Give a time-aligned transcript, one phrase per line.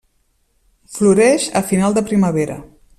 [0.97, 2.59] Floreix a final de primavera.